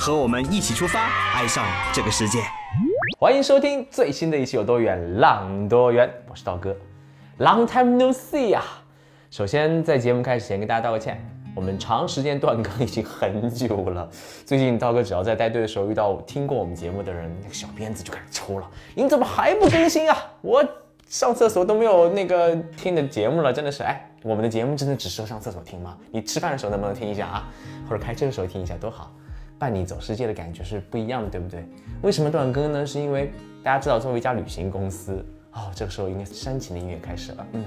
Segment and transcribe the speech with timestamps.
[0.00, 1.62] 和我们一起出发，爱上
[1.92, 2.38] 这个世界。
[3.18, 6.74] 欢迎收听最新的一期有多远浪多远，我是道哥
[7.38, 8.64] ，Long time no see 啊！
[9.30, 11.22] 首先在节目开始前跟大家道个歉，
[11.54, 14.08] 我们长时间断更已经很久了。
[14.46, 18.66] 最近道哥只要在带队的时候遇到听过我们节目的人，那个小鞭子就开始抽了。
[18.94, 20.16] 你怎么还不更新啊？
[20.40, 20.66] 我
[21.10, 25.94] 上厕所都没有那个听的节目了，真的是哎，我们的节目真的只适合上厕所听吗？
[26.10, 27.46] 你吃饭的时候能不能听一下啊？
[27.86, 29.12] 或者开车的时候听一下多好。
[29.60, 31.62] 伴你走世界的感觉是不一样的，对不对？
[32.00, 32.86] 为什么断更呢？
[32.86, 33.30] 是因为
[33.62, 37.46] 大家知道，作为一家旅行公司，哦，这个时候应该是煽情的音乐开始了。
[37.52, 37.62] 嗯，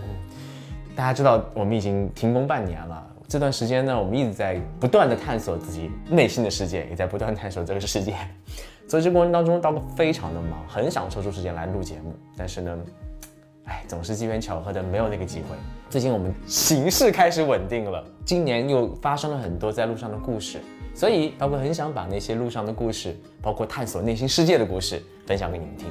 [0.95, 8.15] 大家知道我们已经停工半年了，这段时间呢，我们一直在不断的探索自己内心的世界，也在不断探索这个世界。
[8.89, 12.77] 所以这过程当中，刀哥非常的忙，很想抽出时间来录节目，但是呢，
[13.65, 15.55] 哎，总是机缘巧合的没有那个机会。
[15.91, 20.59] 最近我们形势开始稳定了，今年又发生了很多在路上的故事。
[20.93, 25.87] 所以，刀哥很想把那些路上的故事，包括探索内心世界的故事，分享给你们听。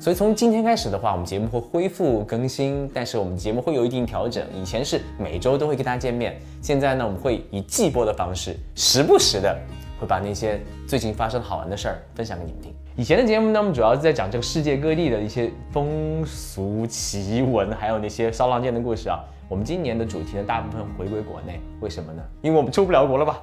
[0.00, 4.44] 所以从今天开始的话，我们节目会恢复更新，但是我们节目会有一定调整。
[4.52, 9.56] 以前是每周都会跟大家见面，现在呢，我们会以季播的方式，时不时的
[10.00, 12.74] 会把那些最近发生好玩的事儿分享给你们听。
[12.96, 19.20] 以前的节目呢，我们主要是在讲这个世界各地的一些风俗奇闻，还有那些骚浪贱的故事啊。
[19.48, 22.22] 我们今年的主题呢，大部分回归国内，为什么呢？
[22.40, 23.40] 因为我们出不了国了吧。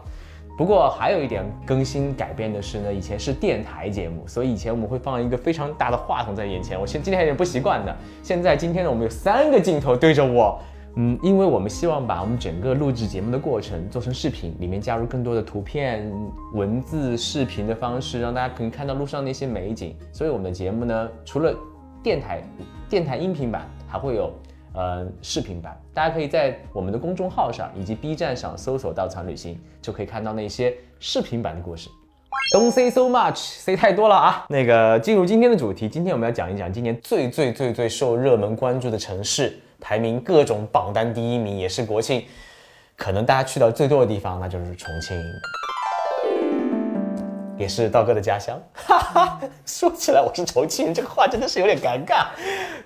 [0.60, 7.96] 不过还有一点更新改变的是呢，以前是电台节目，所以以前我们会放一个非常大的话筒在眼前，我现今天有点不习惯的。
[8.22, 10.60] 现在今天呢，我们有三个镜头对着我，
[10.98, 16.12] 嗯，因为我们希望把我们整个录制节目的过程做成视频，里面加入更多的图片、
[16.54, 19.96] 文字、视频的方式，让大家可以看到路上那些美景。
[20.12, 21.56] 所以我们的节目呢，除了
[22.04, 22.44] 电台
[22.90, 24.30] 电台音频版，还会有。
[24.74, 31.90] 呃，视频版，大家可以在我们的公众号上以及 B 站上搜索“稻草旅行”，就可以看到那些视频版的故事。
[32.54, 34.46] Don't say so much，say 太多了啊！
[34.50, 42.24] 那个进入今天的主题，今天我们要讲一讲今年最最最最受热门关注的城市，排名各种榜单第一名，也是国庆
[42.96, 45.16] 可能大家去到最多的地方，那就是重庆。
[47.60, 49.40] 也是道哥的家乡，哈哈。
[49.66, 52.28] 说起来我是重庆人，这个话真的是有点尴尬。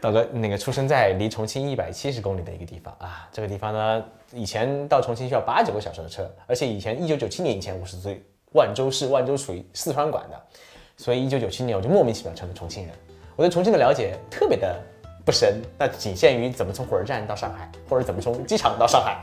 [0.01, 8.19] 道哥那个出生在离重庆一百七十公里的一个地方啊，这个地方呢，以前到重庆需要八九个小时的车，而且以前一九九七年以前我是最
[8.53, 10.41] 万州市，万州属于四川管的，
[10.97, 12.95] 所以一九九七年我就莫名其妙成了重庆人。
[13.35, 14.75] 我对重庆的了解特别的
[15.23, 19.21] 不深，那仅限于怎么从火车站到上海，或者怎么从机场到上海。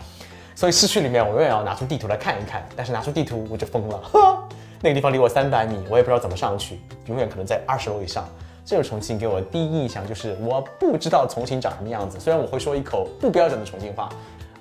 [0.55, 4.47] 所以市区里面我永远要拿出地图来看一看，但是拿出地图我就疯了。
[4.83, 8.29] 那个地方离我三百米，我也不知道怎么上去，永远可能在二十楼以上。
[8.65, 12.21] 这个重庆给我的第一印象就是我不知道重庆长什么样子。
[12.21, 14.05] 虽然我会说一口不标准的重庆话，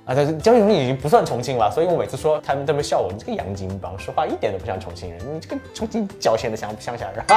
[0.06, 7.24] 啊，但是江西重庆已经不算重庆了，所以我每次说他们都会笑我，你这个洋泾浜说话一点都不像重庆人，你这个重庆郊县的乡乡下人。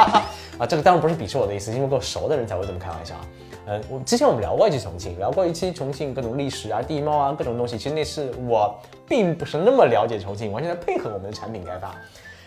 [0.58, 3.26] 啊，这个当然不是鄙视我的意思，因为够熟的人才会这么开玩笑啊。
[3.66, 8.74] 呃，我之前我们聊过一期重庆，聊过一期重庆各种历史啊、地貌啊各种东西，其实那是我
[9.06, 11.94] 并不是那么了解重庆，完全在配合我们的产品开发。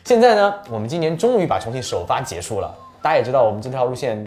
[0.05, 2.71] 现在呢，我们今年终于把重庆首发结束了。
[3.01, 4.23] 大家也知道，我们这条路线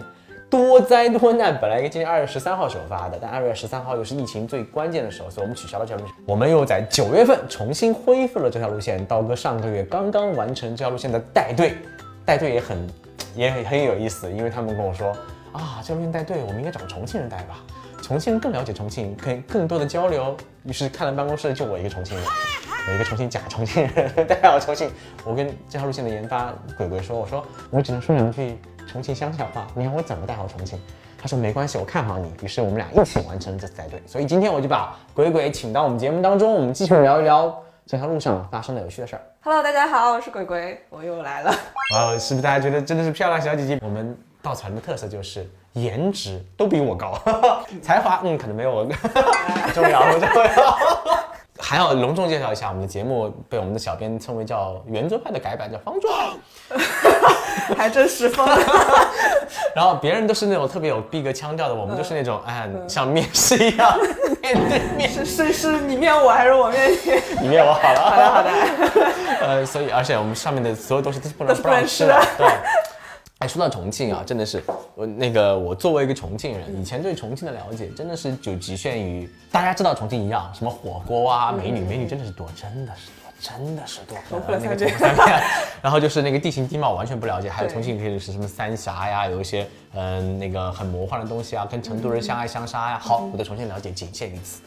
[0.51, 6.17] 多灾多难，本来应该今年二月十三号首发的，但二月十三号又是疫情最关键的时候，所以我们取消了这条路线。
[6.27, 9.07] 我们又在九月份重新恢复了这条路线。
[9.07, 11.77] 刀哥上个月刚刚完成这条路线的带队，
[12.25, 12.91] 带队也很
[13.37, 15.11] 也很很有意思，因为他们跟我说
[15.53, 17.61] 啊，这条路线带队，我们应该找重庆人带吧，
[18.03, 20.37] 重庆人更了解重庆，可以更多的交流。
[20.65, 22.27] 于是看了办公室就我一个重庆人。
[22.89, 24.91] 有一个重庆假重庆人 代表重庆，
[25.25, 28.59] 我跟这条路线的研发鬼鬼说：“我说我只能说两句
[28.91, 30.81] 重庆乡下话，你让我怎么带好重庆？”
[31.21, 34.03] 他说：“没关系，我看好你。”于是我们俩一起完成了这次带队。
[34.07, 37.55] 所以今天我就把鬼鬼请到我们节目当中，我们继续聊一聊
[37.85, 39.23] 这条路上发生的有趣的事儿。
[39.43, 41.51] Hello，大家好，我是鬼鬼，我又来了。
[41.95, 43.79] 啊，是不是大家觉得真的是漂亮小姐姐？
[43.83, 47.21] 我们稻草人的特色就是颜值都比我高，
[47.83, 48.87] 才华嗯可能没有我
[49.75, 50.79] 重要，不重要。
[51.59, 56.11] 还要隆重介绍一下，我们的节目被我们的小编称为叫圆桌派的改版，叫方桌，
[57.77, 58.49] 还真是方。
[59.75, 63.99] 然后别人都是那种特别有逼格腔调的，我们就是那种哎，像面试一样
[64.43, 65.11] 面对面。
[65.11, 66.99] 是是是，你面我还是我面你？
[67.43, 68.01] 你面我好了。
[68.01, 68.51] 好的好的。
[69.41, 72.21] 呃，所以而且我们上面的所有东西都是不能不能吃的。
[72.37, 72.47] 对。
[73.49, 74.63] 说到重庆啊，真的是
[74.95, 83.15] 我那个我作为一个重庆人，以前对重庆的了解真的是就局限于大家知道重庆一样，什么火锅啊、美女，美女真的是多，真的是多。
[83.41, 84.19] 真的是多，
[85.81, 92.99] 然后就是那个地形地貌完全不了解，还有重庆可以是什么三峡呀，有一些嗯那个很魔幻的东西啊，跟成都人相爱相杀呀。
[92.99, 94.61] 好，我对重庆了解仅限于此。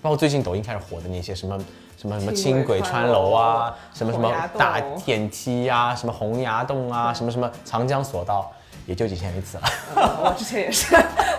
[0.00, 1.62] 包括最近抖音开始火的那些什么
[2.04, 8.52] 什么什么轻轻轨轨穿穿楼楼啊，什么什么大电梯啊，什么洪崖洞啊，什么什么长江索道，
[8.84, 9.62] 也就仅限于此了。
[9.96, 10.94] 我之前也是，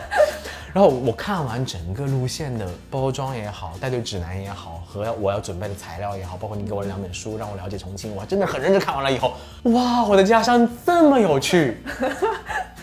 [0.74, 9.36] 然后我看完整个路线的包装也好，带队指南也好，和我要准备的材料也好，包括你给我的两本书，让我了解重庆，我还真的很认真看完了以后，
[9.66, 11.84] 哇，我的家乡这么有趣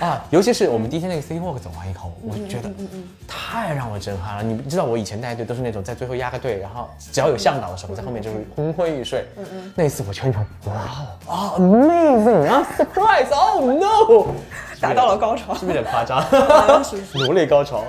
[0.00, 0.24] 啊！
[0.30, 2.70] 尤其是我们第一天那个 City Walk 走完以后，我就觉得
[3.28, 4.42] 太让我震撼了。
[4.42, 9.26] 你知道我以前带队都是那种在最后压个队，然后只要有向导的时候，在后面就会昏昏欲睡。
[9.36, 10.72] 嗯嗯那一次我全程哇
[11.26, 14.32] 哦啊 amazing 啊 surprise oh no，
[14.80, 15.66] 达到了高潮是。
[15.66, 16.22] 不是有点夸张？
[16.82, 17.84] 是是奴隶高潮。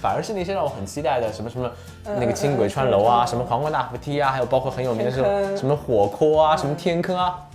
[0.00, 1.68] 反而是那些让我很期待的，什么什么
[2.04, 7.45] 那个轻轨穿楼啊，什么皇冠大扶梯啊，还有包括很有名的这种什么火锅啊，什么天坑啊，哈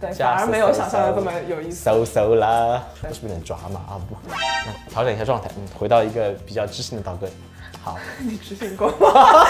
[0.00, 1.84] 对，加 反而没有想象的这么有意思。
[1.84, 7.28] 搜搜啦，我是不是有点抓嘛啊不，那调整一下状态，嗯，回到一个比较知性的道哥。
[7.82, 9.44] 好，你知性过吗？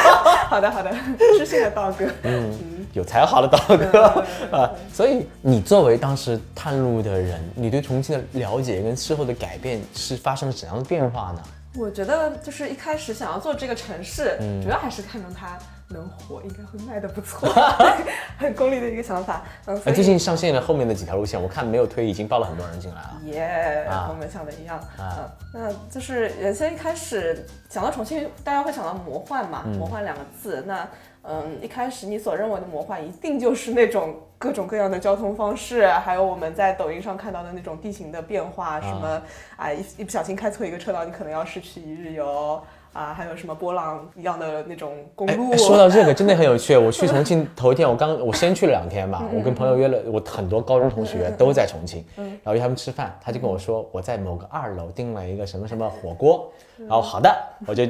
[0.49, 0.95] 好的好的，
[1.37, 2.05] 知性的道哥。
[2.23, 4.25] 嗯，有才华的道哥
[4.57, 11.43] 啊，所以你作为当时探路的人，你对重庆的了解跟事后的改变是发生了怎样的变化呢？
[11.77, 15.59] 我觉得就是一开始想要做这个城市，嗯主要还是看中它
[15.91, 17.49] 能火，应该会卖的不错，
[18.39, 19.43] 很功利的一个想法。
[19.67, 23.21] 嗯，所呃，以最近上线了后面的几条路线，我看没有推，已经报了很多人进来了。
[23.25, 24.79] 耶，啊和我们想的一样。
[24.97, 30.63] 啊嗯，那就是原先一开始想到重庆，大家会想到魔幻嘛，嗯魔幻两个字。
[30.67, 30.89] 那
[31.23, 39.21] 嗯，一开始你所认为的魔幻，一定就是那种各种各样的交通方式，还有我们在抖音上看到的那种地形的变化，什么
[39.57, 42.63] 啊一一不小心开错一个车道，你可能要失去一日游。
[42.93, 45.53] 啊，还有什么波浪一样的那种公哎路？
[45.53, 46.77] 哎说到这个真的很有趣。
[46.77, 57.33] 我去重庆 头一天，我刚我先去了两天吧，我跟朋友约了，我很多高中同学都在重庆，然后约他们吃饭，他就跟我说我在某个二楼订了一个什么什么火锅，然后好的，
[57.65, 57.87] 我就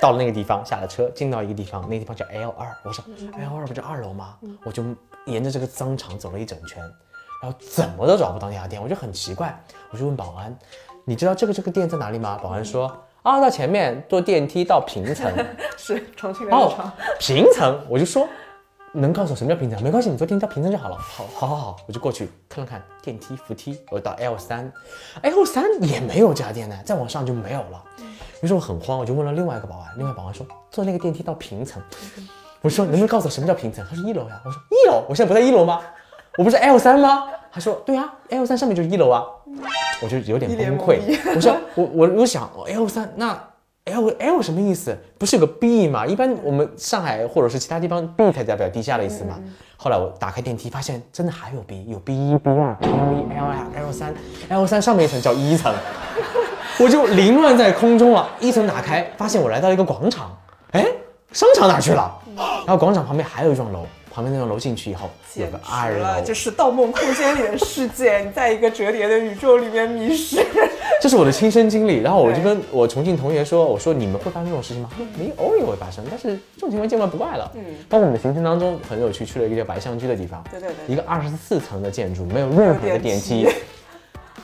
[0.00, 3.04] 到了那个地方，下了车，进到一个地方，那个地方叫 L 二，我说
[3.38, 4.36] L 二不就二楼吗？
[4.64, 4.82] 我就
[5.26, 6.82] 沿着这个商场走了一整圈，
[7.40, 9.56] 然后怎么都找不到那家店，我就很奇怪，
[9.92, 10.58] 我就问保安，
[11.04, 12.36] 你知道这个这个店在哪里吗？
[12.42, 12.90] 保安说。
[13.22, 15.30] 啊，到前面坐电梯到平层，
[15.76, 18.26] 是重庆的日哦。，平层，我就说，
[18.92, 19.82] 能告诉我什么叫平层？
[19.82, 20.96] 没关系，你坐电梯到平层就好了。
[20.96, 24.72] 好，好，好，好，我就过去看了看电梯扶梯，我到 L 三
[25.22, 27.84] ，L 三也没有这家电呢，再往上就没有了。
[28.40, 31.82] 于是我很慌，我就问了另外一个保安，另外保安说坐那个电梯到平层。
[32.62, 33.84] 我说能不能告诉我什么叫平层？
[33.88, 34.40] 他说一楼呀。
[34.44, 35.82] 我说一楼，我现在不在一楼吗？
[36.38, 37.28] 我不是 L 三吗？
[37.52, 39.24] 他说对啊，L 三上面就是一楼啊。
[40.02, 40.98] 我就有点崩溃。
[41.34, 43.38] 我说我我我想哦 L 三那
[43.84, 44.96] L L 什么意思？
[45.18, 46.06] 不是有个 B 吗？
[46.06, 49.38] 一般我们上海或者是其他地方 B 才代表地下的意思嘛。
[49.76, 54.14] 后来我打开电梯，发现真的还有 B，有 B 一、B 二、L 一、L 二、L 三
[54.50, 55.74] ，L 三上面一层叫一层，
[56.78, 58.28] 我就凌乱在空中了。
[58.38, 60.36] 一层打开，发现我来到了一个广场，
[60.72, 60.86] 哎，
[61.32, 62.12] 商场哪去了？
[62.66, 70.44] 然后广场旁边还有一幢楼，旁边那栋楼进去以后有个二，楼，就是《盗梦空间》里的世界，你在一个折叠的宇宙里面迷失。
[71.00, 83.48] 这是我的亲身经历，然后我就跟我重庆同学说：“我说你们会发生这种事情吗？”他说：“没，偶尔也会发生，但是这种情况见怪不怪了。”嗯，包括我们的行程当中很有趣，去了一个叫白象居的地方，对对对一个二十四层的建筑，没有任何的电梯。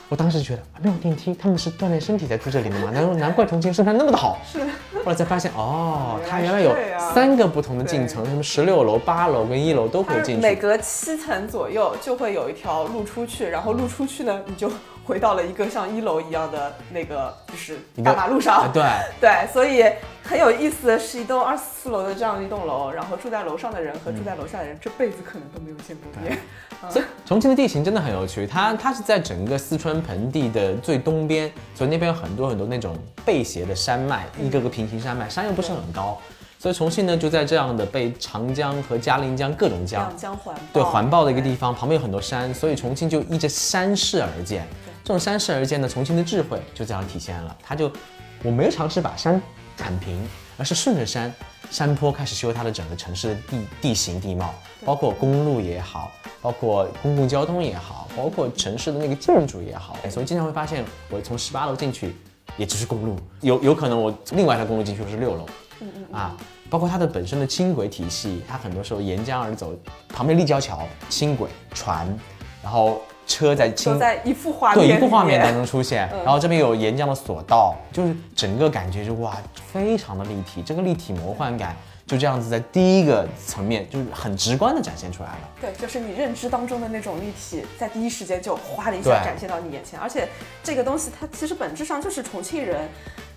[0.09, 2.89] 我当时觉得啊没有电梯，他们是锻炼身体才住这里的嘛？
[2.91, 4.37] 难难怪重庆生态那么的好。
[4.45, 4.59] 是。
[5.03, 6.75] 后来才发现，哦，它原来有
[7.13, 10.41] 三个不同的进层，什么十六楼、八楼跟一楼都可以进去。
[10.41, 14.71] 每隔七层左右就会有一条路出去，然后路出去呢，你就
[15.07, 18.71] 回到了一个像一楼一样的那个，就是大马路啊上。
[18.73, 18.83] 对，
[19.21, 19.85] 对，所以
[20.21, 26.37] 很有意思的是一栋二十四楼的这样一栋楼，然后住在楼上的人和住在楼下的人这辈子可能都没有见过面。
[26.89, 32.95] 所以重庆的地形真的很有趣，它它是在整个四川盆地的最东边，所以那边有很多很多那种
[33.25, 36.19] 背斜的山脉，一个个平行山脉，山又不是很高，
[36.59, 44.67] 所以重庆呢就在这样的被长江和嘉陵江各种江江环对环抱的一个地方，旁边有很多山，所以重庆就依着山势而建。
[45.07, 47.55] 这种山势而建的，重庆的智慧就这样体现了。
[47.63, 47.89] 它就
[48.43, 49.41] 我没有尝试把山
[49.77, 50.21] 铲平，
[50.57, 51.33] 而是顺着山
[51.71, 54.53] 山坡开始修它的整个城市的地地形地貌，
[54.85, 56.11] 包括公路也好，
[56.41, 59.97] 包括公共交通也好，包括城市的那个建筑也好。
[60.11, 62.13] 所以经常会发现，我从十八楼进去，
[62.57, 65.45] 也只是公路，有有可能我另外一条公路进去我是六楼，
[65.79, 66.35] 嗯嗯啊，
[66.69, 69.73] 包括它的本身的轻轨体系，它很多时候沿江而走，
[70.09, 72.05] 旁边立交桥、轻轨、船，
[72.61, 79.37] 然后车在清都在一幅画面对一幅画面当中出现，嗯然后这边有岩浆的索道，就是整个感觉就哇，
[79.71, 85.49] 非常的立体，这个立体魔幻感就这样子在第一个层面就是很直观的展现出来了。
[85.59, 89.99] 对，就是你认知当中的那种立体，在第一时间就哗的一下展现到你眼前。
[89.99, 90.29] 而且
[90.63, 92.87] 这个东西它其实本质上就是重庆人，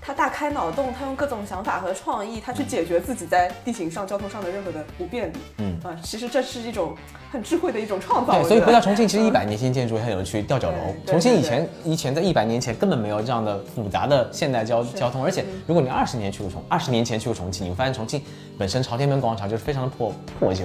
[0.03, 5.37] 他大开脑洞，他用各种想法和创意，他去解决自己在地形上、交通上的任何的不便利。
[5.59, 6.95] 嗯啊，其实这是一种
[7.31, 8.33] 很智慧的一种创造。
[8.33, 10.77] 对，所以回到重庆，其实一百年前建筑也很有趣，吊脚楼。
[11.07, 18.23] 重庆以前以前在一百年前根本没有这样的复杂的现代交交通，而且如果你二十年去过重，二十年前去过重庆，你会发现重庆
[18.57, 20.65] 本身朝天门广场就是非常的破破旧，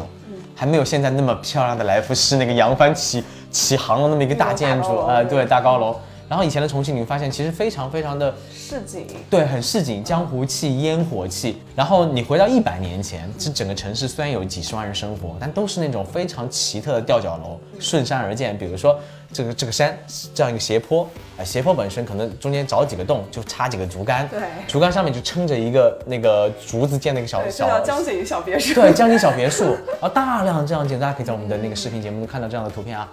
[0.56, 6.00] 还没有现在那么漂亮的来福士那个扬帆起起航的那么一个大建筑，呃，那种大高楼对，大高楼。
[6.28, 9.06] 然后以前的重庆，你会发现其实非常非常的市井。
[9.30, 11.62] 对，很市井，江湖气、烟火气。
[11.76, 18.58] 然后你回到一百年前，这整个城市虽然有几十万人生活，但都是那种非常奇特的吊脚楼，顺山而建。
[18.58, 19.00] 比如说
[19.32, 19.96] 这个这个山
[20.34, 28.74] 这样一个斜坡，啊、斜坡本身可能中间凿几个洞，就插几个竹竿，对竹竿上面就撑着一个那个竹子建的一个小小江景小别墅。
[28.74, 33.08] 对，江景小别墅，然后大量这样建，大家可以在我们的那个视频节目中看到这样的图片啊。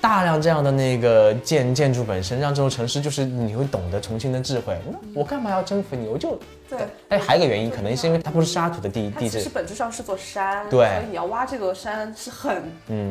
[0.00, 4.78] 大量这样的那个建建筑本身，让这座城市就是你会懂得重庆的智慧。
[4.90, 6.06] 那我干嘛要征服你？
[6.06, 6.38] 我就
[6.68, 6.78] 对。
[7.08, 12.62] 哎，还有一个原因，可能是因为它不是沙土的地地质它其实，本质上是座山，对所以你要挖这座山是很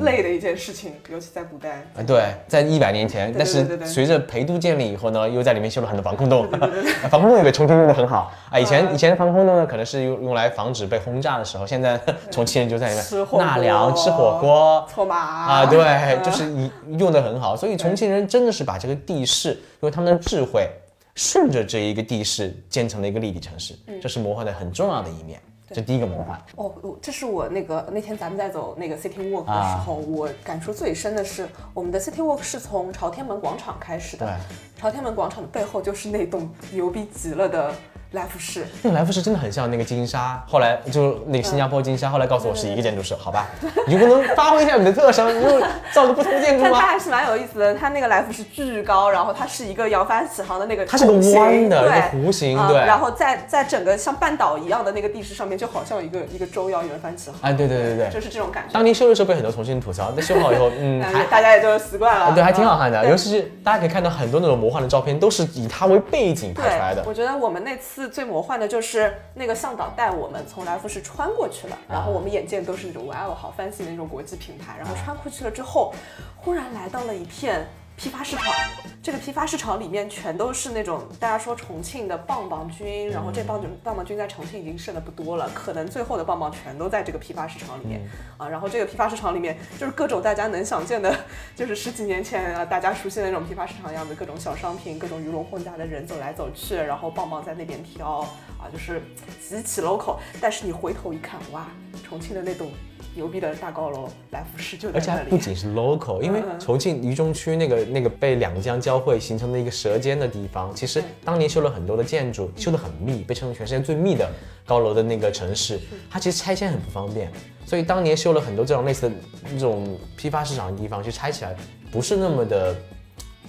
[0.02, 1.84] 累的一件事情，尤其在古代。
[1.96, 6.48] 啊，对，在一百年前，但是随着陪都建立以后呢，又在里面修了很多防空洞。
[7.10, 8.60] 防 空洞也被重庆用的很好啊。
[8.60, 12.00] 以前嗯以前的防空洞呢，可能是用用来防止被轰炸的时候，现在
[12.30, 14.86] 重庆人就在里面吃火锅纳凉、吃火锅。
[14.94, 20.70] 搓麻啊，对，嗯就是一用的很好，所以重庆人真的是把这个地势用他们的智慧，
[21.18, 26.40] 顺着这一个地势建成了一个立体城市，嗯这是魔幻的很重要的一面，这第一个魔幻。
[26.58, 34.40] 哦，这是我那个那天咱们在走那个 City Walk 的时啊候，我感触最深的是，我们的 City Walk 是从朝天门广场开始的。
[34.78, 37.74] 朝天门广场的背后就是那栋牛逼极了的
[38.18, 38.66] 来福士。
[38.84, 43.48] 那个来福士真的很像那个金沙，后来就那个新加坡金沙，后来告诉我是一个建筑师，好吧，
[43.88, 45.60] 你就不能发挥一下你的特长，你就
[45.94, 46.70] 造个不同建筑吗？
[46.74, 58.74] 但它还是蛮有意思的，它那个来福士巨高，然后它是一个扬帆起航的那个它是个弯的对一个弧形啊对然后在在整个像半岛一样的那个地势上面，就好像一个一个舟要扬帆起航，哎，对对对对，就是这种感觉。
[58.74, 63.08] 当年修的时候被很多重庆人吐槽，但修好以后，嗯，大家也就习惯了，对，还挺好看的。
[63.10, 67.04] 尤其是大家可以看到很多那种魔幻的照片，都是以它为背景拍出来的，。
[67.06, 75.94] 我觉得我们那次最魔幻的就是那个向导带我们从来福士穿过去了，然后我们眼见都是那种哇哦好 fancy 的那种国际品牌，然后穿过去了之后，
[76.36, 77.68] 忽然来到了一片。
[77.98, 78.54] 批发市场，
[79.01, 88.48] 这个批发市场里面全都是那种大家说重庆的棒棒军，然后这棒棒棒军在重庆已经剩的不多了，可能最后的棒棒全都在这个批发市场里面、啊。
[88.48, 91.12] 然后这个批发市场里面就是各种大家能想见的，
[91.56, 98.20] 就是十几年前啊大家熟悉的那种批发市场样子，各种小商品，各种鱼龙混杂的人走来走去，然后棒棒在那边挑
[98.60, 99.01] 啊，就是
[99.42, 100.18] 极其 local。
[100.39, 101.66] 但是你回头一看，哇，
[102.08, 102.70] 重庆的那栋
[103.16, 105.24] 牛逼的大高楼来福士就在而且那里。
[105.24, 114.29] 还不仅是 local，因为重庆渝中区那个那个被两江交汇形成的一个舌尖的地方，其实当年修了很多的建筑，修得很密，被称为全世界最密的
[114.65, 115.79] 高楼的那个城市，
[116.10, 117.32] 它其实拆迁很不方便，
[117.65, 119.15] 所以当年修了很多这种类似的
[119.51, 121.56] 这种批发市场的地方，其实拆起来
[121.91, 122.75] 不是那么的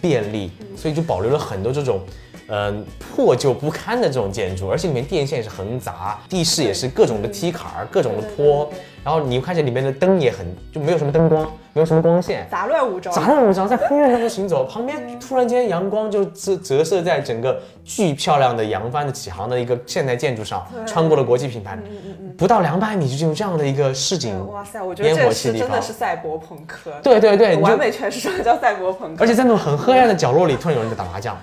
[0.01, 2.01] 便利，所以就保留了很多这种。
[2.51, 8.67] 嗯，破旧不堪的这种建筑，而且里面电线也是横杂，地势也是各种的梯坎儿、各种的坡
[9.09, 21.79] 然后你看见里面的灯也很就没有什么灯光，没有什么光线，杂乱无章，杂乱无章，在黑暗当中行走，旁边突然间阳光就折折射在整个巨漂亮的扬帆的起航的一个现代建筑上，穿过了国际品牌，
[22.37, 29.25] 不到两百米就进入这样的一个市井，哇塞，我觉得烟这火气真的是赛博朋克，对对对，完美诠释什么叫赛博朋克。
[29.25, 31.35] 而且在那种很黑暗的角落里，突然有人在打麻将。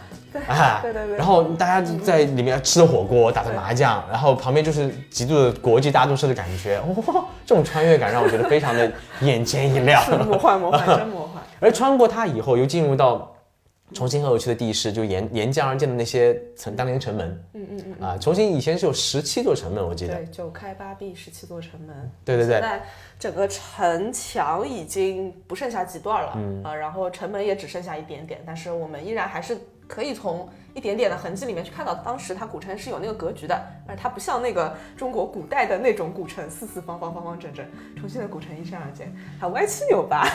[0.47, 10.01] 哎， 对对对然后大家在里面吃着火锅，打着麻将，然后旁边就是极度的国际大都市的感觉，哇，这种穿越感让我觉得非常的眼前一亮。
[10.25, 11.43] 魔幻魔幻，真 魔幻。
[11.59, 13.31] 而穿过它以后，又进入到
[13.93, 17.43] 重庆很有趣的地势，就沿沿江而建的那些城当年城门。
[17.53, 18.07] 嗯嗯嗯。
[18.07, 20.15] 啊，重庆以前是有十七座城门，我记得。
[20.15, 22.11] 对，九开八闭，十七座城门。
[22.25, 22.83] 对对对现在
[23.19, 33.55] 整个城墙已经不剩下几段了，嗯啊，然后城门也只剩下一点点，但是我们依然还是可以从一点点的痕迹里面去看到，当时它古城是有那个格局的，
[33.87, 37.63] 而它不像那个中国古代的那种古城，四四方方、方方正正。
[37.99, 40.27] 重庆的古城依山而建，它歪七扭八，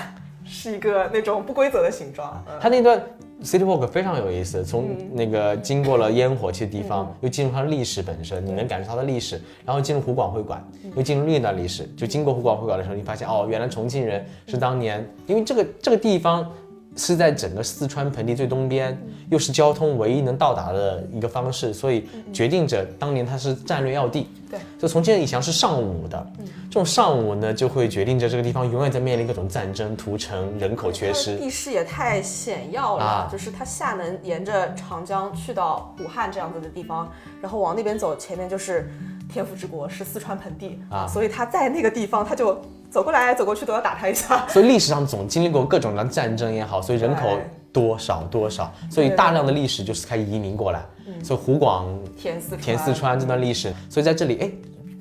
[0.45, 2.43] 是一个那种不规则的形状。
[2.49, 3.03] 嗯它那段
[3.43, 10.63] City Walk 非常有意思，从那个经过了烟火气的地方，又进入它的历史本身，你能感受它的历史，然后进入湖广会馆，
[10.95, 11.89] 又进入另一段历史。
[11.97, 16.51] 就经过湖广会馆的时候，你发现哦，原来重庆人是当年，因为这个这个地方
[16.97, 18.99] 是在整个四川盆地最东边，
[19.31, 24.29] 又是交通唯一能到达的一个方式，所以决定着当年它是战略要地。
[24.51, 26.27] 对，就重庆的以前是上武的，
[26.69, 31.37] 这种上武呢，就会决定着这个地方永远在面临各种战争、屠城、人口缺失。
[31.37, 33.29] 地势也太险要了，啊。
[33.31, 37.09] 就是它下能沿着长江去到武汉这样子的地方，
[37.41, 38.91] 然后往那边走，前面就是
[39.33, 40.81] 天府之国，是四川盆地。
[40.91, 41.07] 啊。
[41.07, 44.47] 所以它在那个地方它就走过来走过去都要打他一下。
[44.49, 47.39] 所以历史上总经历过各种的战争也好，所以人口
[47.73, 50.85] 多少多少，所以大量的历史就是开始移民过来。
[51.23, 54.51] 所以湖广填四川，填四川这段历史，所以在这里哎，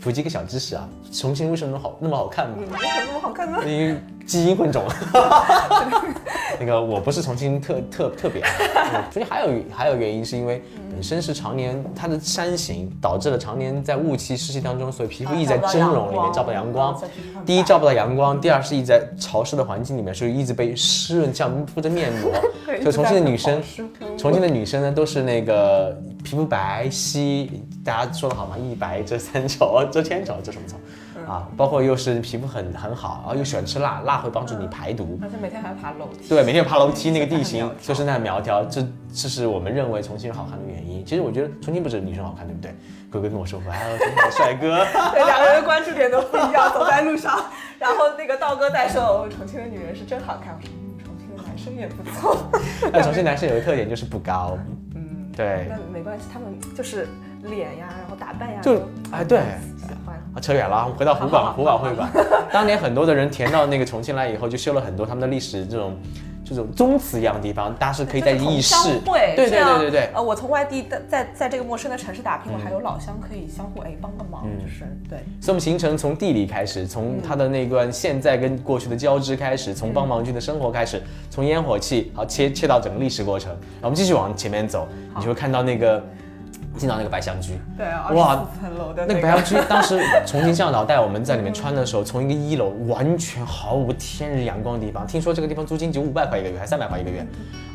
[0.02, 2.56] 普及一个小知识啊，重庆为什么好那么好看呢？
[2.58, 3.60] 嗯，为什么那么好看呢？
[3.66, 3.96] 因为
[4.30, 4.84] 基因混种。
[6.62, 8.50] 那个我不是重庆特特特别啊，
[8.94, 17.02] 嗯重庆还有还有原因是因为本身是常年它的山形导致了常年在雾气湿气当中，所以皮肤一直在蒸笼里面照不到阳光。
[17.46, 22.32] 第一照不到阳光，第二是一直在潮湿的环境里面，所以一直被湿润像敷着面膜。
[22.68, 23.64] 对所以重庆的女生
[24.18, 27.50] 重庆的女生呢都是那个皮肤白皙，
[27.86, 28.58] 大家说的好吗？
[28.58, 30.76] 一白遮三丑，遮千丑，遮什么丑？
[31.30, 35.20] 啊，包括又是皮肤很很好，然后又喜欢吃辣，辣会帮助你排毒。
[35.22, 36.28] 而且每天还爬楼梯。
[36.28, 38.82] 对，每天爬楼梯那个地 形就是那苗条，这
[39.14, 41.06] 这是我们认为重庆人好看的原因。
[41.06, 42.74] 其实我觉得重庆不止女生好看，对不对？
[43.12, 44.84] 哥哥跟我说过，还有重庆的帅哥。
[45.14, 47.40] 对，两个人的关注点都不一样，走在路上，
[47.78, 52.50] 然后那个道哥在说，哦，重庆的女人是真好看，我说，嗯，重庆的男生也不错。
[52.92, 54.58] 但重庆男生有个特点就是不高，
[54.96, 57.08] 嗯，对那没关系，他们就是
[57.44, 59.40] 脸呀，然后打扮呀，就都哎对
[59.78, 60.19] 喜欢。
[60.36, 62.10] 啊，扯远了啊，我们回到湖广好湖广会馆。
[62.54, 65.98] 当年很多的人填到那个重庆来以后，就修了很多他们的历史这种
[66.44, 68.76] 这种宗祠一样的地方，大家是可以在议事。
[69.06, 70.10] 对对对对对。
[70.14, 74.60] 呃，我从外地在在在这个陌生的城市打拼，我还有老乡可以相互哎帮个忙，嗯。
[74.60, 75.20] 就是对。
[75.40, 86.04] 所以我们行程从地理开始，从他的那段现在跟过去的交织开始，从帮忙军的生活开始，从烟火气好切切到整个历史过程，然后我们继续往前面走，你就会看到那个
[86.80, 87.60] 进到那个白象居。
[87.78, 89.22] 对，二哇十四层楼的那个个。
[89.22, 97.26] 白象居， 当时重庆向导带我们在里面穿的时候，从一个一楼完全毫无天日阳光的地方，听说这个地方租金只有五百块一个月，还三百块一个月，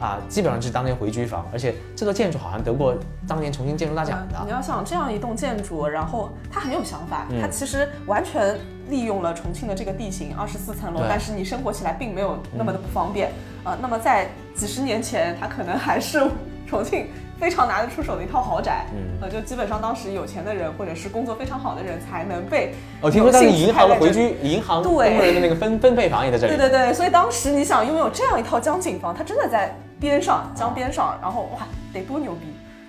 [0.00, 2.96] 啊，基本上就是当年回居房，而且这座建筑好像得过
[3.28, 4.38] 当年重庆建筑大奖的。
[4.44, 7.40] 你要想这样一栋建筑，然后它很有想法，嗯。
[7.40, 13.30] 它其实完全利用了重庆的这个地形，二十四层楼，但是你生活起来并没有那么的不方便。
[13.62, 16.22] 啊、那么在几十年前，它可能还是
[16.66, 17.06] 重庆
[17.44, 26.56] 非常拿得出手的一套豪宅，嗯呃，就基本上当时有钱的人或者是工作非常好的人才能被我哦听说当时银行的回居，银行对工人的那个分分配房也在这里。
[26.56, 32.46] 对对对，所以当时你想拥有这样一套江景房，它真的在边上江边上，然后哇，得多牛逼！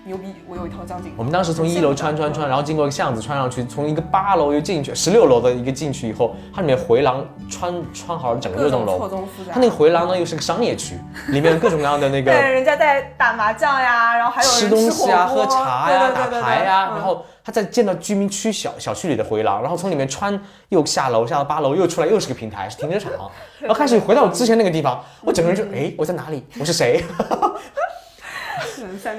[0.07, 0.35] 牛逼！
[0.47, 1.11] 我有一套江景。
[1.17, 8.99] 我们当时从一楼穿穿穿，然后经过一个巷子穿上去，从一个八楼又进去，十六楼的一个进去以后，它里面回廊穿穿好了整个各种这栋楼。
[8.99, 9.53] 错综复杂。
[9.53, 20.39] 它那个回廊呢又是个商业区，里面有各种各样的那个 对，人家在打麻将呀，然后还有人吃东西啊、喝茶呀、打牌呀，嗯然后他再建到居民区小小区里的回廊，然后从里面穿
[20.69, 23.11] 又下楼下到八楼，又出来又是个平台，是停车场，
[23.59, 26.45] 然后开始回到我之前那个地方，我整个人就哎我在哪里？
[26.59, 27.03] 我是谁？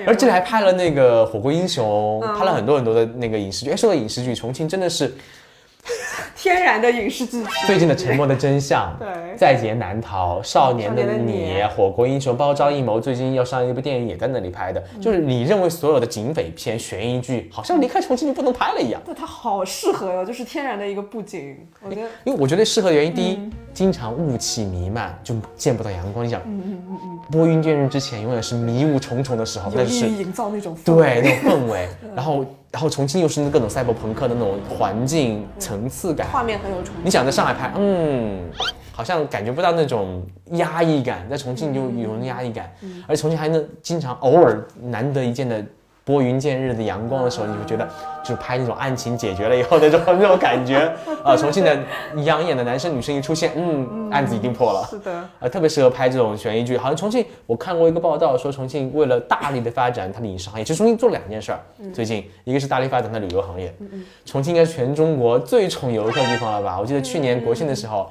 [0.06, 3.70] 而这里还拍了那个《火锅英雄》，嗯拍了很多很多的那个影视剧。
[3.70, 5.14] 哎，说到影视剧，重庆真的是
[6.36, 7.48] 天然的影视剧体。
[7.66, 14.82] 最近的《沉默的真相》对在劫难逃》《少年的你你》《火锅英雄》《包招阴谋》，最近要上一部电影也在那里拍的。
[15.00, 19.00] 就是你认为所有的警匪片、悬疑剧，好像离开重庆就不能拍了一样。
[19.04, 22.08] 对，它好适合哟，就是天然的一个布景，我觉得。
[22.24, 26.24] 因为我觉得适合的原因，第一，嗯经常雾气弥漫，就见不到阳光。
[26.24, 26.82] 你想，嗯
[27.30, 31.88] 拨云见日之前，永远是迷雾重重的时候，有那是营造那种氛对那种氛围。
[32.16, 32.44] 然后，
[32.76, 36.26] 然后重庆又是那各种赛博朋克的那种环境层次感。
[36.30, 36.94] 画面很有重。
[37.02, 38.38] 你想在上海拍，嗯，
[38.92, 42.70] 好像感觉不到那种压抑感，在重庆就有那压抑感，
[43.08, 45.64] 而且重庆还能经常偶尔难得一见的
[46.04, 47.88] 拨云见日的阳光的时候，你会觉得
[48.26, 51.78] 就拍那种案情解决了以后那种那种感觉， 啊，重庆的
[52.24, 54.86] 养眼的男生女生一出现，嗯，案子一定破了。
[54.90, 56.76] 是的，呃，特别适合拍这种悬疑剧。
[56.76, 61.60] 好像重庆，我看过一个报道说，重庆为了大力的发展它的影视行业，其实重庆做了两件事儿。
[61.92, 63.72] 最近一个是大力发展它的旅游行业，
[64.24, 66.78] 重庆应该是全中国最宠游客的地方了吧？
[66.80, 68.10] 我记得去年国庆的时候，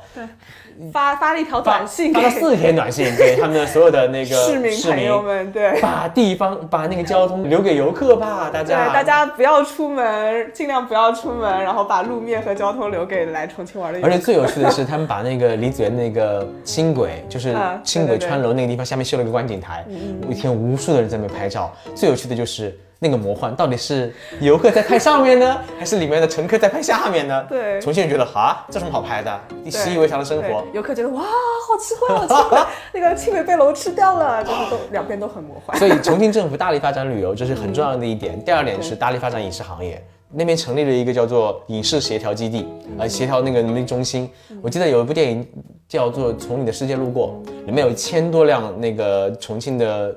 [0.92, 5.80] 发发了一条短信给发了四天短信给他们的所有的那个 市民朋友们，对。
[5.82, 8.94] 把地方把那个交通留给游客吧，大对，家。
[8.94, 10.05] 大家不要出门，
[10.54, 14.00] 尽量不要出门，然后把路面和交通留给来重庆玩的。
[14.02, 21.74] 而且最有趣的是，他们把那个李子园那个轻轨，就是啊轻轨穿楼那个地方，下面修了一个观景台，嗯一天无数的人在那拍照。
[21.94, 27.46] 最有趣的就是那个魔幻到底是游客在拍上面呢， 还是里面的乘客在拍下面呢？
[27.48, 29.42] 对重庆人觉得啊，这什么好拍的？
[29.64, 30.64] 你习以为常的生活。
[30.74, 35.78] 游客觉得哇，好奇怪，好奇怪， 那个青梅被楼吃掉了，就是都两边都很魔幻。
[35.78, 38.44] 所以重庆政府大力发展旅游， 这是很重要的一点。
[38.44, 44.28] 第二点是大力发展影视行业，那边成立了一个叫做影视协调基地，呃，协调那个能力中心。
[44.64, 45.48] 我记得有一部电影
[45.88, 50.16] 叫做《从你的世界路过》，里面有一千多辆那个重庆的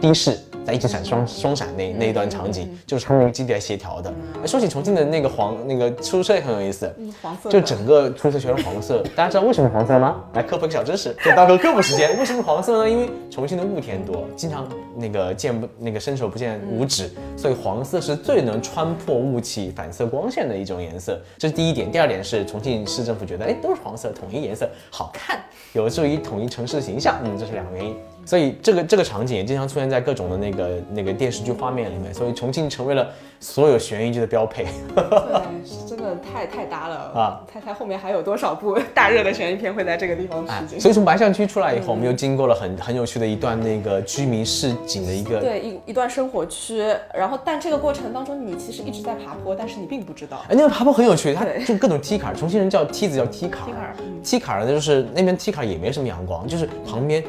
[0.00, 0.36] 的士
[0.66, 4.12] 在一直闪双双闪那那一段场景，就是他们那个基地来协调的。
[4.42, 9.02] 哎说起重庆的那个黄那个出租车也很有意思，嗯黄色就整个出租车全是黄色。
[9.14, 10.16] 大家知道为什么黄色吗？
[10.34, 12.18] 来科普一个小知识，就当个科普时间。
[12.18, 12.90] 为什么黄色呢？
[12.90, 21.20] 因为重庆的雾天多，经常那个见不那个伸手不见五指，所以黄色是最能穿破雾气、反射光线的一种颜色。
[21.38, 21.90] 这是第一点。
[21.90, 25.38] 第二点是重庆市政府觉得，哎，都是黄色，统一颜色好看，
[25.72, 27.16] 有助于统一城市形象。
[27.24, 27.96] 嗯，这是两个原因。
[28.26, 33.08] 所以这个这个场景也经常出现在各种的那个那个电视剧画面里面，所以重庆成为了
[33.38, 34.66] 所有悬疑剧的标配。
[34.94, 37.40] 对，是真的太太搭了啊！
[37.52, 40.80] 猜猜后面还有多少部 大热的悬疑片会在这个地方哎取，景？
[40.80, 46.82] 所以从白象区出来以后，我们又经过了很很有趣的一段那个居民市井的一个，对一一段生活区，
[47.14, 50.38] 然后但这个过程当中，你其实一直在爬坡，但是你并不知道。
[50.48, 57.22] 哎，那个爬坡很有趣，它就各种梯坎儿，重庆人叫梯子叫梯坎儿，梯坎儿嗯梯坎儿呢就是那边梯坎儿也没什么阳光，就是旁边。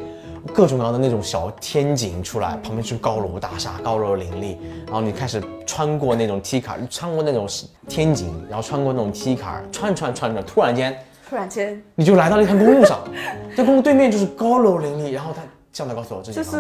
[0.48, 7.48] 各种各样的那种小天井出来，旁边是高楼大厦，高楼林立，然后你开始穿过那种梯坎儿，穿过那种
[7.88, 10.98] 天井，然后穿过那种梯坎儿，穿着穿着穿着，突然间
[11.30, 13.00] 突然间，你就来到了一条公路上，
[13.56, 15.42] 这公路对面就是高楼林立，然后它
[15.78, 16.58] 向导告诉我这解就是。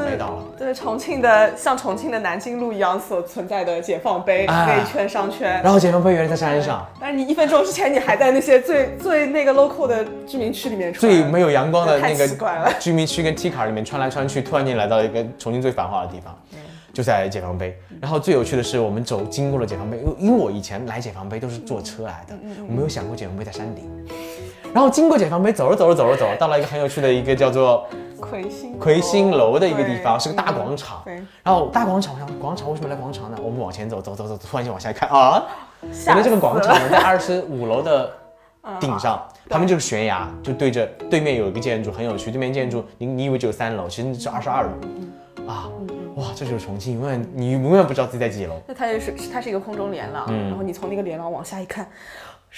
[0.59, 5.59] 对重庆的像重庆的南京路一样所存在的解放碑、哎那一圈商圈。
[5.63, 12.27] 然后解放碑原来在山上，但是你一分钟之前你还在那些最 最那个 local 的居民区里面穿，最没有阳光的那个
[12.79, 16.37] 居民区跟 T 卡里面穿来穿去，突然间来到了一个重庆最繁华的地方，
[16.93, 17.75] 就在解放碑。
[17.99, 22.35] 然后最有趣的是，我们走经过了解放碑，因为因为我以前来解放碑都是坐车来的，
[22.69, 23.89] 我没有想过解放碑在山顶。
[24.73, 27.87] 然后经过解放碑，走着走着走着走，到了一个很有趣的一个叫做
[28.19, 31.15] 魁星魁星楼的一个地方，是个大广场对。
[31.43, 33.37] 然后大广场，我想广场为什么来广场呢？
[33.41, 35.43] 我们往前走走走走，突然间往下一看啊，
[35.91, 38.11] 吓原来这个广场呢在二十五楼的
[38.79, 44.69] 顶上，对旁边就是悬崖，就对着对面有一个建筑很有趣，对面建筑你你以为只有三楼，其实是二十二楼，
[45.47, 45.69] 啊，
[46.15, 48.55] 哇，这就是重庆，永远你永远不知道自己在几楼。
[48.67, 51.87] 那它也是它是一个空中连廊，嗯然后你从那个连廊往下一看，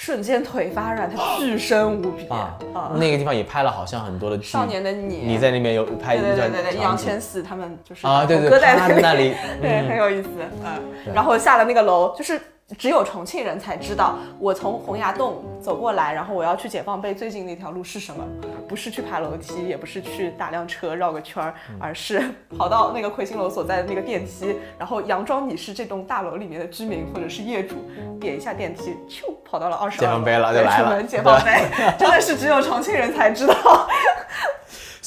[0.01, 2.91] 瞬间腿发软，他巨深无比啊啊！
[2.95, 4.45] 那个地方也拍了好像很多的剧。
[4.45, 10.29] 少年的你，你在那边有拍一对段对对对对，场景杨千玺他们就是啊，对对，搁在那里， 对，嗯很有意思，
[10.63, 11.13] 嗯。
[11.13, 12.39] 然后下了那个楼，就是
[12.77, 18.23] 只有重庆人才知道，我从洪崖洞走过来，然后我要去解放碑最近那条路是什么？
[18.67, 21.77] 不是去爬楼梯，也不是去打辆车绕个圈儿，嗯。
[21.79, 22.21] 而是
[22.55, 27.75] 跑到那个魁星楼所在的那个电梯，然后佯装你是这栋大楼里面的居民或者是业主，
[28.19, 30.83] 点一下电梯，咻，跑到了二十解放碑了就来了。
[30.83, 31.65] 出门解放碑，
[31.97, 33.87] 真的是只有重庆人才知道。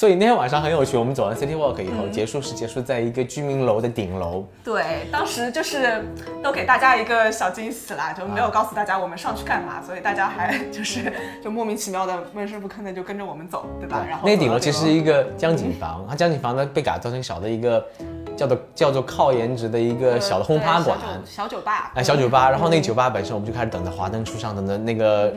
[0.02, 2.10] 所以那天晚上很有趣，我们走完 City Walk 以后，嗯。
[2.10, 6.04] 结束是结束在一个居民楼的顶楼，对，当时就是
[6.42, 14.04] 都给大家一个小惊喜啦，就没有告诉大家我们上去干嘛，所以大家还就是就莫名其妙的闷声不吭的就跟着我们走，对吧？
[14.08, 17.86] 然后那顶楼其实是一个个江景房，它江景房呢被改造成小的一个
[18.42, 20.98] 叫做叫做靠颜值的一个小的轰趴馆。
[21.24, 25.32] 小酒吧，哎，小酒吧，然后那个酒吧本身，我们就开始等着华灯初上，等着那个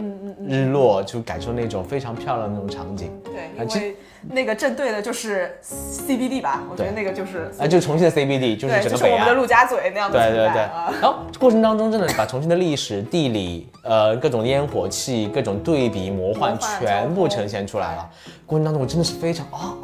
[0.48, 3.12] 日落，就感受那种非常漂亮的那种场景。
[3.24, 3.96] 对，因为
[4.28, 8.98] 那个正对的就是 CBD 吧，我觉得那个就是啊，就重庆的 CBD，就是，整个北岸。
[8.98, 10.62] 就是我们的陆家嘴那样的对对对。
[11.00, 18.10] 然后过程当中真的把重庆的历史、地理、呃各种烟火气、各种对比、魔幻魔幻全部呈现出来了。
[18.48, 19.76] 过程当中我真的是非常啊，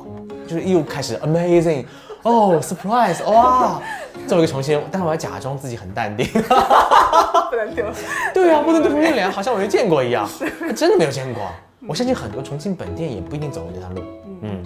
[0.47, 1.86] 就是又开始 amazing，
[2.23, 3.81] 哦 surprise，哇，
[4.27, 6.27] 作为一个重庆人，但是我要假装自己很淡定。
[6.27, 7.86] 不能丢。
[8.34, 10.29] 对啊，不能丢重庆脸，好像我没见过一样，
[10.75, 11.43] 真的没有见过。
[11.88, 14.03] 我相信很多重庆本地人也不一定走过这条路，
[14.43, 14.63] 嗯，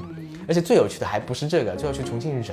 [0.47, 2.45] 而且最有趣的还不是这个，最有趣重庆人。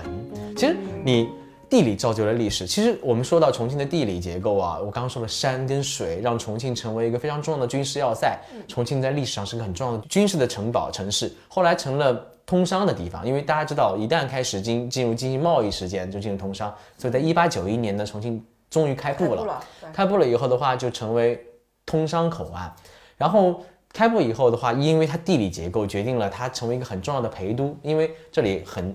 [0.57, 1.29] 其实你
[1.69, 2.65] 地理造就了历史。
[2.67, 8.39] 其实我们说到重庆的地理结构啊，我刚刚说的山跟水，让重庆成为一个非常重要的军事要塞。
[8.69, 13.27] 重庆在历史上是个很重要的军事的城堡城市，后来成了通商的地方。
[13.27, 16.73] 因为大家知道，一旦开始进进入经济贸易时间，就进入通商。
[16.99, 19.47] 所以在一八九一年呢，重庆终于开埠了。
[19.47, 21.43] 了，开埠了以后的话，就成为
[21.87, 22.71] 通商口岸。
[23.17, 28.95] 然后开埠以后的话，因为它地理结构决定了它成为一个很重要的陪都，因为这里很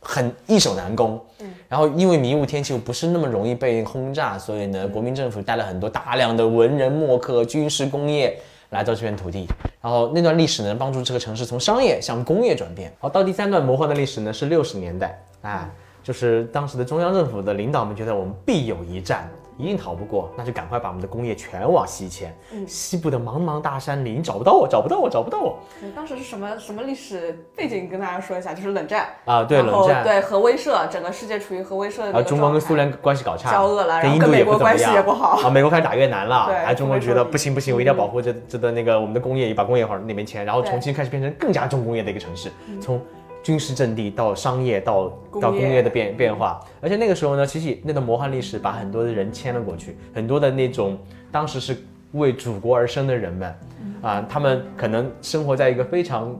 [0.00, 1.20] 很易守难攻。
[1.40, 1.52] 嗯。
[1.68, 9.48] 然后因为迷雾天气又不是那么容易被轰炸，所以呢，国民政府带了很多大量的文人墨客、军事工业来到这片土地。
[9.80, 12.92] 然后那段历史呢，帮助这个城市从商业向工业转变。
[13.00, 15.70] 好，到第三段魔幻的历史呢，是六十年代啊。
[16.02, 22.36] 就是当时的中央政府的领导们觉得我们必有一战，一定逃不过，那就赶快把我们的工业全往西迁。
[22.52, 27.88] 嗯西部的茫茫大山里，你找不到我，找不到我，找不到我对当时是什么什么历史背景？
[27.88, 29.06] 跟大家说一下，就是冷战。
[29.24, 29.44] 啊！
[29.44, 43.00] 对，冷战，对核威慑，整个世界处于核威慑的那个然后中国跟苏联关系搞差，交恶了然后跟印度也跟美国关系不怎么样也不好啊，美国开始打越南了，对哎，中国觉得不行不行，我一定要保护这这的那个我们的工业，也把工业往那边迁，然后重庆开始变成更加重工业的一个城市，从
[43.44, 50.98] 军事阵地到商业到工业到工业的变变化，而且那个时候呢，其实那段魔幻历史把很多的人迁了过去，很多的那种
[51.30, 51.76] 当时是
[52.12, 53.54] 为祖国而生的人们，
[54.00, 56.34] 啊，他们可能生活在一个非常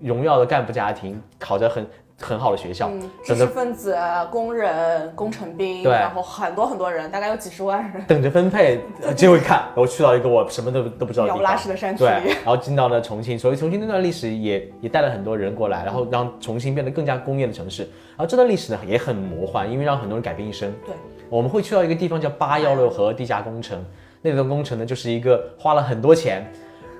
[0.00, 1.84] 荣耀的干部家庭，考着很
[2.20, 3.96] 很好的学校，嗯，知识分子、
[4.30, 5.90] 工人、工程兵，对。
[5.90, 12.04] 然后很多很多人，大概有几十万人，等着分配， 呃结果一看，我去到一个我什么都都不知道的地方，鸟不拉屎的山区。
[12.04, 17.82] 对，然后进到了重庆，所以重庆那段历史也也带了很多人过来，然后让重庆变得更加工业的城市。
[17.82, 20.70] 然后这段历史呢也很魔幻，因为让很多人改变一生。
[20.84, 20.94] 对，
[21.30, 23.82] 我们会去到一个地方叫八幺六河地下工程，
[24.20, 26.46] 那段工程呢就是一个花了很多钱，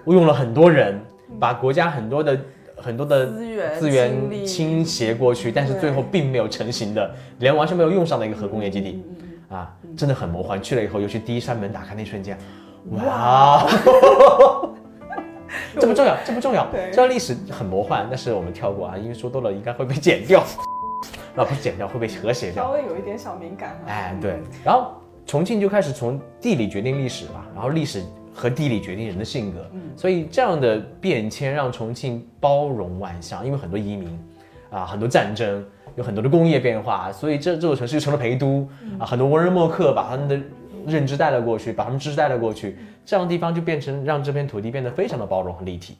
[0.07, 0.99] 用了很多人，
[1.39, 2.39] 把国家很多的
[2.83, 9.05] 很多的资源资源倾斜过去，但是最后并没有成型的，连完全没有用上的一个核工业基地。
[9.51, 10.63] 啊，真的很魔幻。
[10.63, 12.39] 去了以后，尤其第一扇门打开那瞬间，
[12.93, 13.67] 哇，
[15.77, 16.65] 这不重要，这不重要。
[16.71, 20.41] 对这段历史很魔幻，但是我们跳过啊，因为说多了应该会被剪掉，
[21.35, 22.71] 啊，不是剪掉，会被和谐掉稍。
[22.71, 23.83] 微有一点小敏感啊。
[23.89, 24.93] 哎，对，然后
[25.27, 34.19] 重庆就开始从地理决定历史吧，然后历史和地理决定人的性格，所以这样的变迁让重庆包容万象，因为很多移民
[34.71, 35.65] 啊，很多战争，
[35.97, 40.41] 有很多的工业变化，所以这这座城市就成了陪都啊，很多文人墨客把他们的
[40.87, 45.97] 认知带了过去，把他们知识带了过去，这样的地方就变成让这片土地变得非常的包容和立体。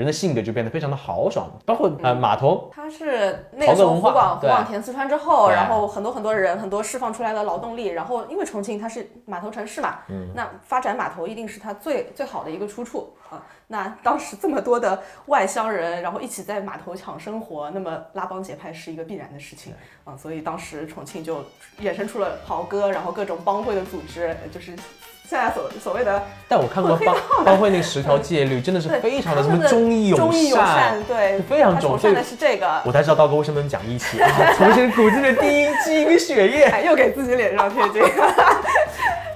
[0.00, 13.44] 人的性格就变得非常的豪爽，包括呃码头，它是那个时候湖广湖广填四川之后，然后很多很多人，很多释放出来的劳动力，然后因为重庆它是码头城市嘛，嗯那发展码头一定是它最最好的一个出处啊。
[13.68, 19.72] 那当时这么多的外乡人，然后一起在码头抢生活，那么拉帮结派是一个必然的事情
[20.04, 20.16] 啊。
[20.16, 21.44] 所以当时重庆就
[21.80, 24.74] 衍生出了袍哥，然后各种帮会的组织，呃就是
[25.30, 32.82] 现在所所谓的但我看过帮帮会那十条戒律，真的是非常的什么忠义友忠义友善，对，非常重所以他崇尚的是这个。
[32.84, 34.28] 我才知道刀哥为什么能讲义气啊！
[34.56, 38.02] 重庆骨子里的第一基因跟血液， 哎，又给自己脸上贴金。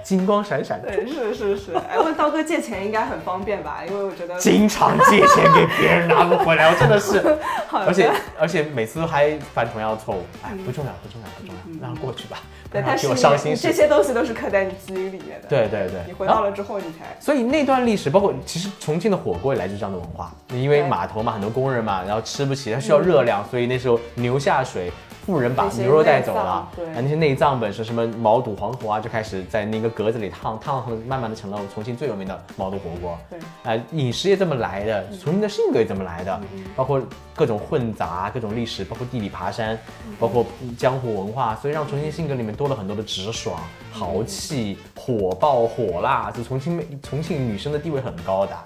[0.05, 1.73] 金光闪闪，对，是是是。
[1.91, 3.81] 哎，问刀哥借钱应该很方便吧？
[3.89, 7.19] 因为我觉得，经常借钱给别人拿不回来，我真的是，
[7.67, 13.67] 好的而且而且每次都还犯同样的错误，哎，不重要不重要不重要，让它过去吧，不对，然替我但是你伤心事。
[13.67, 15.49] 这些东西都是刻在你基因里面的。
[15.49, 24.93] 对对对，你回到了之后，你才所以那段历史，包括其实重庆的火锅也来自这样的文化，因为码头嘛，很多工人嘛，然后吃不起，他需要热量，所以那时候牛下水，
[25.25, 33.19] 富人把牛肉带走了，对啊那些内脏本身什么毛肚、黄喉啊，就开始在那个格子里烫烫烫，慢慢的成了重庆最有名的毛肚火锅。
[33.31, 37.01] 对，啊，饮食也这么来的，重庆的性格也这么来的，嗯包括
[37.35, 39.79] 各种混杂、各种历史，包括地理爬山，
[40.21, 40.45] 包括
[40.77, 43.59] 江湖文化，所以让重庆性格里面多了很多的直爽、
[43.91, 46.31] 豪气、火爆、火辣。
[46.31, 48.57] 就重庆妹，重庆女生的地位很高的，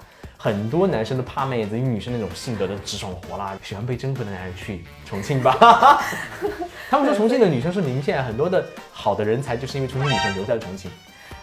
[0.41, 6.01] 很多男生都怕妹子，因为女生那种性格的直爽火辣，喜欢被征服的男人去重庆吧。
[6.89, 10.89] 他们说重庆的女生是名片，很多的好的人才就是因为重庆女生留在了重庆。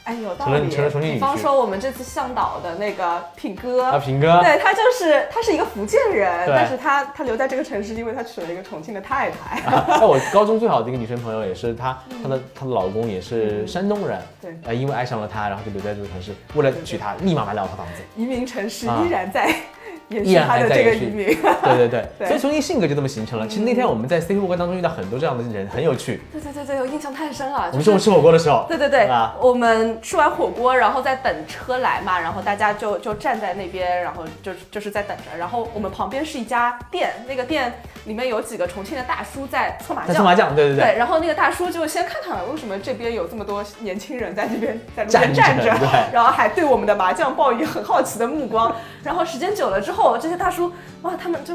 [0.06, 0.68] 哎，有道理。
[1.00, 9.60] 比方说我们这次向导的那个品哥，啊，品哥，对他就是他是一个福建人，但是他他留在这个城市，因为他娶了一个重庆的太太。
[9.88, 18.02] 那我高中最好的一个女生朋友也是她，她的她的老公也是山东人，对，呃，因为爱上了她，然后就留在这个城市，为了娶她，立马买了两套房子。
[18.16, 19.56] 移民城市啊依然在延
[20.08, 21.26] 依然续他的这个还在延续移民。
[21.26, 23.46] 对 对对，对 所以重庆性格就这么形成了。
[23.46, 26.20] 其实那天我们在 C 火锅当中遇到很多这样的人，很有趣。
[26.32, 27.70] 对对对对，我印象太深了。
[27.72, 35.36] 就是我们中午吃火锅的时候，对对对啊，我们吃完火锅，然后在等车来嘛，然后大家就就站在那边，然后就就是在等着。
[35.36, 40.08] 然后我们旁边是一家店，那个店里面有几个重庆的大叔在搓麻将。
[40.08, 48.74] 在搓麻将，对对对，对，然后那个大叔就先看看为什么这边有这么多年轻人在这边在路站着边站着，然后还对我们的麻将抱以很好奇的目光。
[49.02, 51.54] 然后时间久了之后，这些大叔哇，他们就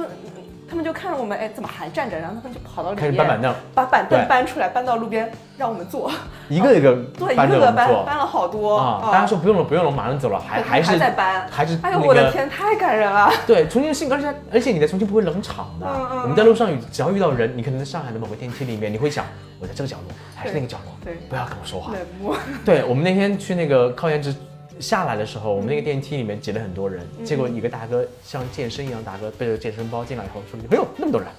[0.69, 2.17] 他们就看着我们，哎，怎么还站着？
[2.17, 6.09] 然后他们就跑到里面，开始搬板凳，把板凳搬出来，搬到路边让我们坐。
[6.47, 9.09] 一个一个 对，一搬个个搬搬了好多啊。
[9.11, 11.45] 大家说不用了，不用了，马上走了，还还是还在搬。
[11.51, 13.29] 还是哎呦，我的天，太感人了！
[13.45, 15.85] 对，重庆的性格，而且而且你在重庆不会冷场的。
[15.87, 19.25] 嗯嗯我们在路上只要遇到人，你可能在上海的某个电梯里面，你会想
[19.59, 21.91] 我在这个角落还是那个角落，对，不要跟我说话。
[22.63, 24.33] 对我们那天去那个靠颜值
[24.81, 27.25] 下来的时候，我们那个电梯里面挤了很多人，嗯。
[27.25, 31.29] 结果一个大哥像健身一样大哥背着健身包进来以后说：“哎呦，那么多人，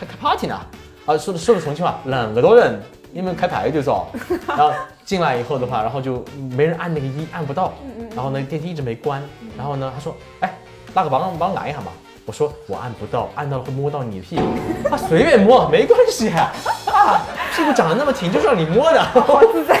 [0.00, 0.58] 开开 party 呢？”
[1.06, 2.78] 啊，说的说的重庆话，两个多人，
[3.12, 4.04] 你们开排队嗦。
[4.46, 4.72] 然后
[5.04, 7.72] 进来以后的话，然后就没人按那个一，按不到，
[8.14, 9.22] 然后呢电梯一直没关，
[9.56, 10.58] 然后呢他说，哎，
[10.92, 11.92] 那个帮我帮我按一下嘛。
[12.28, 14.42] 我说我按不到，按到了会摸到你屁股。
[14.90, 16.52] 啊，随便摸没关系啊，
[17.56, 19.74] 屁股长得那么挺，就是让你摸的，好自在，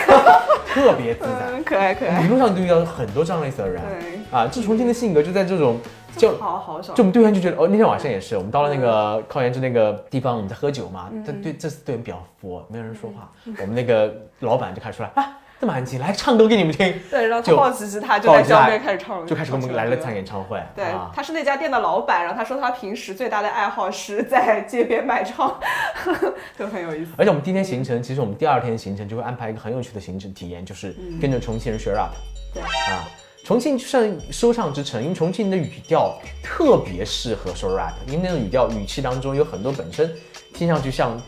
[0.66, 1.50] 特别自在。
[1.52, 2.26] 嗯，可爱可爱一。
[2.26, 3.82] 路上都遇到很多这样类似的人。
[4.00, 5.78] 对啊，这重庆的性格就在这种，
[6.16, 13.30] 就好好少就我们队员就觉得，哦，那天晚上也是，我们到了那个靠颜值那个地方，我们在喝酒嘛，这对这次队员比较佛，没有人说话，
[13.60, 25.58] 我们那个老板就开始出来啊，这么安静，来唱歌给你们听，对，然后就他抱起吉他就在江边开始唱，就开始给我们来了场演唱会，对啊，他是那家店的老板，然后他说他平时最大的爱好是在街边卖唱，
[26.56, 27.10] 就很有意思。
[27.16, 32.10] 而且我们第一天行程，其实我们第二天行程就会安排一个很有趣的行程体验，就是跟着重庆人学 rap。
[32.54, 33.02] 对啊，
[33.44, 40.08] 重庆就像说唱之城，因为重庆的语调特别适合说 rap，因为那种语调语气当中有很多本身
[40.54, 41.20] 听上去像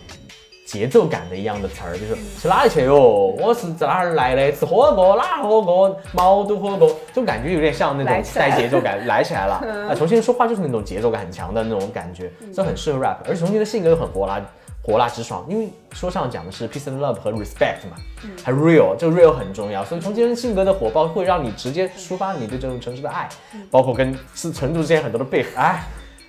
[0.70, 3.35] 节奏感的一样的词儿，就是去哪里去哟？
[3.40, 4.52] 我是在哪儿来的？
[4.52, 6.00] 吃火锅，哪火锅？
[6.12, 9.54] 毛肚火锅，这种感觉有点像那种带节奏感，来起来了。
[9.90, 14.40] 啊，重庆人说话就是那种节奏感很强的那种感觉，这很适合 rap，而且重庆的性格又很火辣。
[14.83, 17.96] 火辣直爽，因为说唱讲的是 peace and love 和 respect 嘛，
[18.42, 23.28] 还 real，这个 real 很重要，所以重庆人性格的火爆会让你直接抒发你对这种城市的爱，
[23.70, 25.85] 包括跟是成都之间很多的 beef，哎，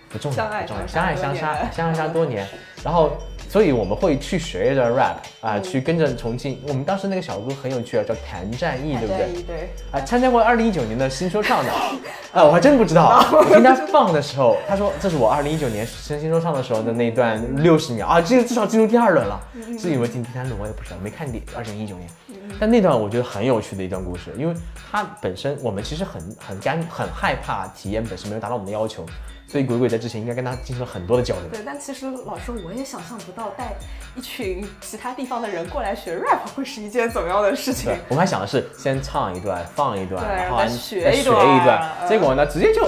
[0.10, 2.45] 不重要，相爱不重要，相相爱相杀，相爱相杀多年，
[2.84, 3.12] 然后。
[3.52, 6.58] 所以我们会去学一段 rap 啊，去跟着重庆。
[6.70, 9.34] 我们当时那个小哥很有趣啊，叫谭战义，对不对？
[9.34, 11.70] 对对，啊，参加过二零一九年的新说唱的，
[12.32, 13.22] 啊，我还真不知道。
[13.36, 19.38] 我听他放的时候，他说这是我二零一九年新新说唱的时候的那段六十秒啊，这个至少进入第二轮了。
[19.78, 22.10] 至于有没有进第三轮，我也不知道，没看第二零一九年。
[22.58, 24.56] 但那段我觉得很有趣的一段故事，因为
[24.90, 29.06] 他本身我们其实很很干很害怕体验本身没有达到我们的要求，
[29.52, 31.50] 所以鬼鬼在之前应该跟他进行了很多的交流。
[31.52, 33.74] 对，但其实老师我也想象不到带
[34.16, 42.82] 一群其他地方的人过来学 rap 会是一件怎么样的事情对。，我们还想的是先唱一段，放一段，然后学学一段一段，嗯结果呢，直接就，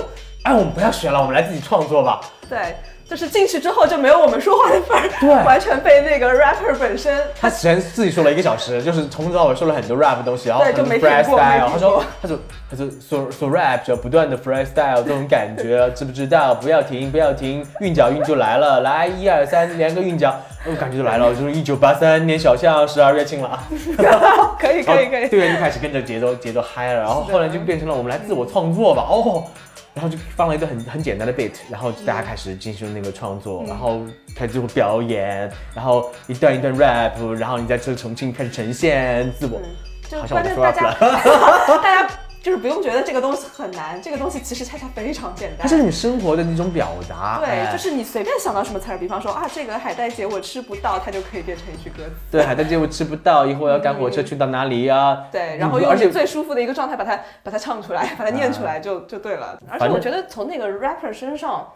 [0.44, 2.22] 哎，我们不要学了，我们来自己创作吧。
[2.48, 2.78] 对，
[3.14, 12.40] 就是进去之后就没有我们说话的份儿，对 完全被那个 rapper 本身他前自己说了一个小时，就是从头到尾说了很多 rap 的东西，然后很多对就没停过没 freestyle，他说他说
[12.72, 16.56] 他就说说 rap 就要不断的 freestyle 这种感觉， 知不知道？
[16.56, 23.48] 不要停不要停，韵脚韵就来了，来一二三连个韵脚，我感觉就来了，就是一九八三年小巷十二月庆了
[24.02, 24.58] 啊。
[24.60, 29.44] 可以可以可以，队员就开始跟着节奏节奏嗨了，然后后来就变成了我们来自我创作吧，哦，
[29.94, 34.02] 然后就放了一个很很简单的 beat，然后大家开始进行那个创作，然后
[34.36, 39.62] 开始就会表演，然后一段一段 rap，然后你在这重庆开始呈现自我，
[40.10, 42.10] 就好像我关键大 rap 家了， 大家
[42.44, 45.68] 就是不用觉得这个东西很难，这个东西其实恰恰非常简单它。
[45.68, 52.12] 是你生活的那种表达，对，哎就是你随便想到什么词儿，比方说啊，这个海带结我吃不到，它就可以变成一句歌词。
[52.30, 55.24] 对海带结我吃不到，一会儿要赶火车去到哪里呀？
[55.32, 59.58] 对，然后用最舒服的一个状态把它把它唱出来，把它念出来就就对了。
[59.70, 61.72] 而且我觉得从那个 rapper 身上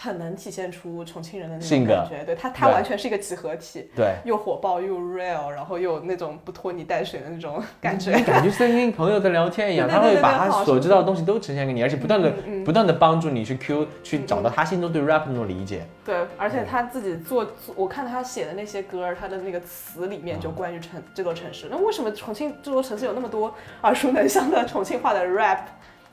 [0.00, 4.14] 很能体现出重庆人的那种感觉，对他他完全是一个几何体，对。
[4.24, 8.12] 又火爆又 real，然后又有那种不拖泥带水的那种感觉。
[8.22, 12.32] 感觉像跟朋友在聊天一样，他会把他所知道的东西都呈现给你，而且不断的、
[12.64, 15.84] 不断的帮助你去 Q 去找到他心中对 rap 的那种理解。
[16.04, 21.66] 对，而且他自己做，做我看他写的那些歌，他的那个词里面就关于城这座城市。
[21.68, 25.58] 那为什么重庆这座城市有那么多耳熟能详的重庆话的 rap？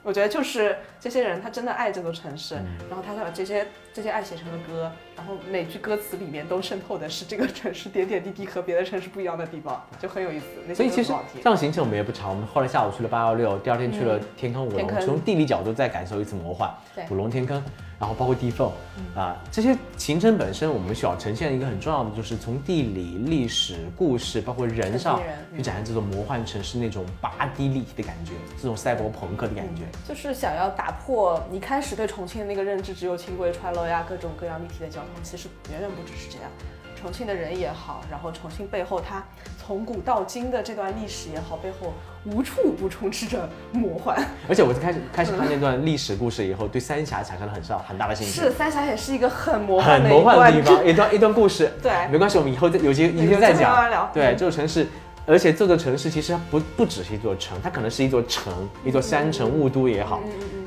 [0.05, 2.53] 我觉得就是这些人他真的爱这座城市，
[2.87, 10.45] 然后他把这些这些爱写成了歌，然后每句歌词里面都渗透的是这个城市点点滴滴和别的城市不一样的地方，就很有意思。
[10.67, 17.03] 那所以其实歌很好听这样行程我们也不长，我们后来下午去了八幺六，第二天去了天坑五龙，从地理角度再感受一次魔幻对。
[17.09, 17.63] 舞龙天坑，
[18.05, 18.71] 然后包括地缝
[19.15, 25.19] 啊，这些行程本身我们需要呈现一个很重要的，就是从地理、历史、故事，包括人上
[25.55, 29.81] 去展现这种魔幻城市那种巴迪立体的感觉，这种赛博朋克的感觉。
[30.07, 36.51] 就是想要打破你开始对重庆的那个认知，只有轻轨穿楼呀，各种各样立体的交通，其实远远不只是这样。
[36.95, 39.23] 重庆的人也好，然后重庆背后它
[39.65, 41.91] 从古到今的这段历史也好，背后
[42.23, 44.15] 无处不充斥着魔幻。
[44.47, 48.33] 而且我在开始开始看那段历史故事以后，对三峡产生了很上很大的兴趣。
[48.33, 51.71] 是三峡也是一个很魔幻的很魔幻的地方，一段一段故事。
[51.81, 54.11] 对没关系，我们以后再有机有机有机会再讲慢慢聊。
[54.13, 54.87] 对，嗯这座城市，
[55.25, 58.53] 而且这座城市其实它不不只是一座城，它可能是一座城，
[58.85, 60.21] 一座山城雾都也好，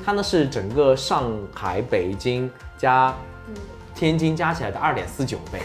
[0.05, 3.15] 它呢是整个上海、北京加
[3.95, 5.59] 天津加起来的二点四九倍。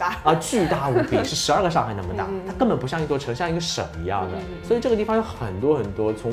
[0.00, 0.16] 巨大。
[0.24, 4.38] 啊，巨大无比， 是十二个上海那么大，它根本不像一座城，像一个省一样的。
[4.66, 6.32] 所以这个地方有很多很多从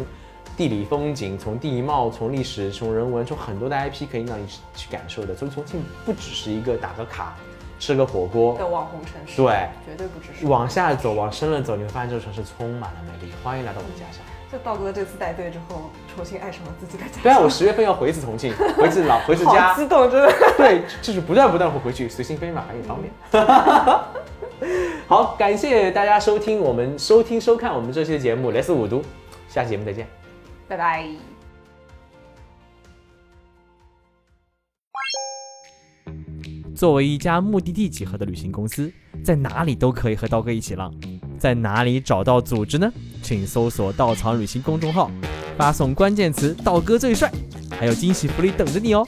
[0.56, 5.36] 地理风景、从地貌、从历史、从人文、从很多的 IP 可以让你去感受的。
[5.36, 7.36] 所以重庆不只是一个打个卡
[7.80, 13.32] 吃个火锅的网红城市，对，绝对不只是往下走，往深了走，你会发现这个城市充满了魅力。
[13.44, 14.24] 欢迎来到我的家乡。
[14.52, 17.24] 就道哥这次带队之后，重新爱上了自己的家乡。
[17.24, 19.74] 对啊，我十月份要回一次重庆，回一次老，回一次家。
[19.74, 20.34] 好激动，真的。
[20.58, 23.12] 对，就是不断不断会回去，随心飞嘛，还也方便。
[25.08, 29.00] 好，感谢大家收听我们收听收看我们这期的节目《雷斯五都》，
[29.50, 30.08] 下期节目再见，
[30.68, 31.06] 拜拜。
[36.74, 38.90] 作为一家目的地集合的旅行公司，
[39.26, 40.94] 在哪里都可以和刀哥一起浪。
[41.38, 42.92] 在哪里找到组织呢？
[43.22, 45.12] 请搜索“稻草旅行”公众号，
[45.58, 47.32] 发送关键词“道哥最帅”，
[47.80, 49.08] 还有惊喜福利等着你哦。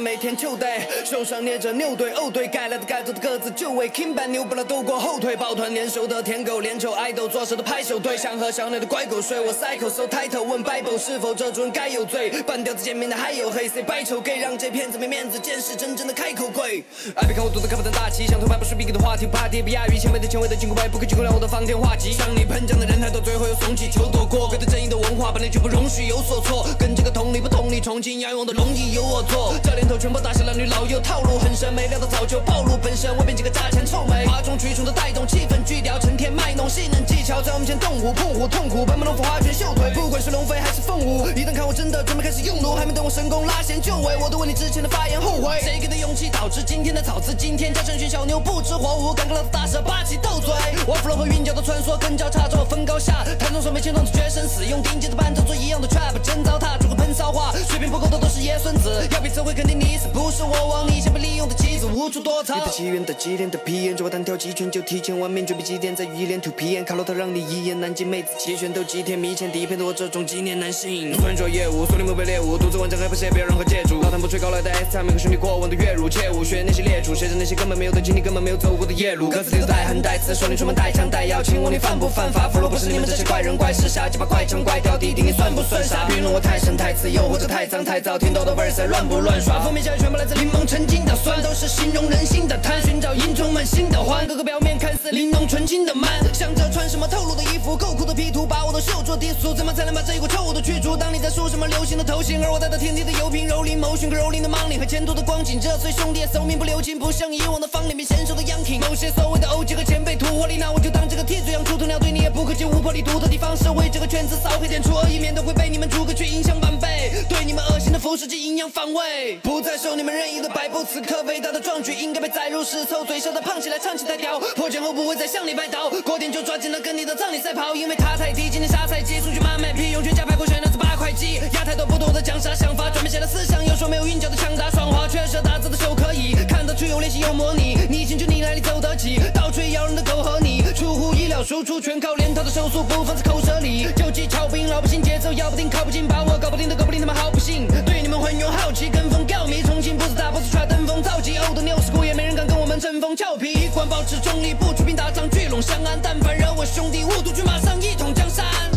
[0.00, 0.66] 每天就得
[1.04, 3.88] 手上捏着牛队，哦对，该来的该走的各自就位。
[3.90, 9.40] King 版牛不拉都过后腿，抱团联手的舔狗，连球爱豆做手的拍手队，想和小内的乖狗睡。
[9.40, 12.30] 我塞口 so title，问 Bible 是否这主人该有罪？
[12.42, 16.82] 半吊子见面的还有黑 C 白丑 gay，让这骗子没面子，见识真正的开口跪。
[17.16, 22.12] 爱别看我肚子开不登大旗，想偷拍不是必给的话题，不怕跌不亚于前辈的前卫的金箍杯，不可进攻了我的方天画戟。
[22.12, 24.48] 向你喷浆的人太多，最后又送气球躲过。
[24.48, 29.54] 各自正义的文化本来就不容许有所错，跟这个同理不同理，重庆仰望的龙椅由我做。
[29.62, 29.98] 这里拳头。
[29.98, 45.60] 全部打向了女老幼套路很深，没料到早就暴露本身，我变几个价钱臭美，哗众取宠的带动气氛，巨屌成天卖弄性能技巧，在我面前动武碰虎痛苦，奔波龙虎花拳绣腿，不管是龙飞还是凤舞，一旦看我真的准备开始用弩，还没等我神功拉弦就位，我都为你之前的发言后悔。
[45.62, 47.32] 谁给的勇气导致今天的草字？
[47.32, 50.52] 今天加成群小牛不知火舞，敢跟老子大蛇霸气斗嘴。
[50.84, 60.50] 我 flow 和韵脚的穿梭，跟脚差着分高下，弹奏手没牵动决生死，用顶级的伴奏做一样的 trap，真糟蹋，只会喷骚话，水平不够的都是爷孙子，要比词汇肯定你死，不是我。
[60.72, 62.56] 往你想被利用的棋子无处躲藏。
[62.58, 68.06] 你的起源的起点的皮炎，只我单挑几拳就提前完面，准备几点再一连 two PM，卡洛特让你一言难尽。
[68.06, 71.12] 妹子齐全都几天迷前底片的我这种纪念男性。
[71.20, 74.00] 专做业务，锁定目标猎物，独自完成还不屑，不要任何借助。
[74.02, 79.30] 老谭不吹高来的 S 每个兄弟过往的月入，切勿学那些猎主，谁着那些根本没有的经历，根本没有走过的夜路。
[79.30, 82.48] 歌词里都带狠带刺，说你出门带枪带药，请问你犯不犯法？
[82.48, 86.04] 俘虏不是你们这些怪人怪事，下几把怪枪怪调，弟弟你算不算傻？
[86.06, 89.60] 评论我太深太刺，又或者太脏太燥，听到的 verse 乱不乱耍？
[89.60, 90.82] 负面下全部来自柠檬陈。
[90.92, 100.96] 新的酸都是形容人心的贪，寻找阴充满心的欢，个个表面看似玲珑纯净的 man，想着穿什么透露的衣服，够酷的 P 图把我都秀出低俗，怎么才能把这一股臭都驱逐？
[100.96, 121.62] 当你在说什么流行的头型，而我带着天地的油瓶蹂躏某寻个蹂躏的 money 和前途的光景，这岁兄弟寿命不留情，不像以往的方里面娴熟的 Young King，某些所谓的 OG 和前辈土火里，那我就当这个替罪羊，出头鸟对你也不客气，无魄力独特地方式为这个圈子扫黑点除恶，以免都会被你们逐个去影响晚辈，对你们恶心的服饰及阴阳反胃，不再受你们任意的摆布，此刻伟大的。
[121.62, 139.20] 壮举应该被载入史册，嘴上的胖起来，唱起来屌，破茧后不会再向你拜倒，过点就抓紧了跟你的葬礼赛跑，因为他太低，今天杀菜鸡，出去妈卖批，用全家排骨选那是八会计，压太多不懂的讲啥想法，专门写的思想，有说没有韵脚的强大双花，缺舌打字的手可以，看得出有练习有模拟，你进去你来你走得起？
[139.34, 151.34] 倒吹咬人的狗和你，出乎意料输出全靠连套的手速，不放在口舌里，就技巧兵，老百姓节奏咬不定，靠不进，把我搞不定的搞不定，他们好不信，对你们混用好奇，跟风告密，重庆不是大 boss 出登峰造极。
[151.52, 158.71] 的牛市股也没人敢跟我们争锋俏皮，一贯保持中立，不出兵打仗，聚拢相安，但凡惹我兄弟误读，就马上一统江山。